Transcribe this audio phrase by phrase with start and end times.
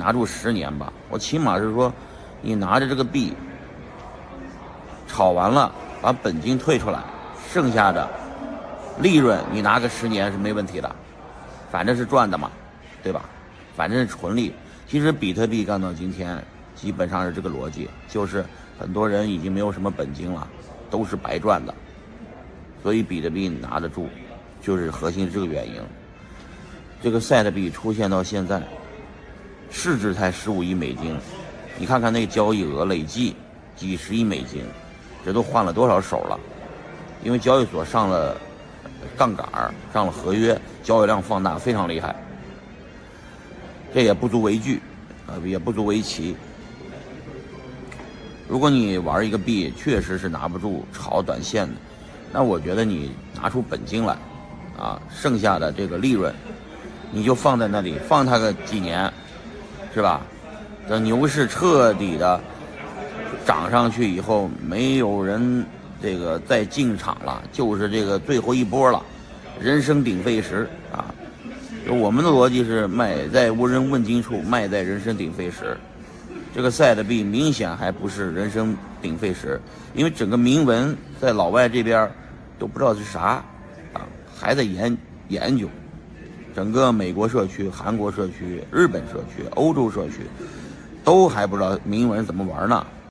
[0.00, 1.92] 拿住十年吧，我起码是说，
[2.40, 3.34] 你拿着这个币
[5.06, 7.00] 炒完了，把本金退出来，
[7.52, 8.08] 剩下的
[8.98, 10.90] 利润你拿个十年是没问题的，
[11.70, 12.50] 反正是赚的嘛，
[13.02, 13.28] 对吧？
[13.76, 14.54] 反正是纯利。
[14.88, 16.42] 其实比特币干到今天，
[16.74, 18.42] 基本上是这个逻辑，就是
[18.78, 20.48] 很多人已经没有什么本金了，
[20.88, 21.74] 都是白赚的，
[22.82, 24.08] 所以比特币拿得住，
[24.62, 25.74] 就是核心是这个原因。
[27.02, 28.62] 这个赛特币出现到现在。
[29.70, 31.16] 市值才十五亿美金，
[31.78, 33.34] 你看看那交易额累计
[33.76, 34.64] 几十亿美金，
[35.24, 36.38] 这都换了多少手了？
[37.22, 38.36] 因为交易所上了
[39.16, 42.14] 杠杆儿上了合约，交易量放大非常厉害。
[43.94, 44.80] 这也不足为惧，
[45.26, 46.36] 呃，也不足为奇。
[48.48, 51.74] 如果你玩一个币确实是拿不住炒短线的，
[52.32, 54.16] 那我觉得你拿出本金来，
[54.78, 56.34] 啊，剩下的这个利润，
[57.12, 59.12] 你就放在那里，放它个几年。
[59.94, 60.20] 是吧？
[60.88, 62.40] 等牛市彻底的
[63.46, 65.64] 涨上去以后，没有人
[66.02, 69.02] 这个再进场了，就是这个最后一波了，
[69.60, 71.14] 人声鼎沸时啊！
[71.88, 75.76] 我们的逻辑是买在无人问津处，卖在人声鼎沸时。
[76.54, 79.60] 这个赛的币明显还不是人声鼎沸时，
[79.94, 82.10] 因为整个铭文在老外这边
[82.58, 83.42] 都不知道是啥
[83.92, 84.02] 啊，
[84.36, 84.96] 还在研
[85.28, 85.68] 研究。
[86.54, 90.26] 整个美国社区、韩国社区、日本社区、欧洲社区，
[91.04, 92.86] 都还不知道铭文怎么玩呢。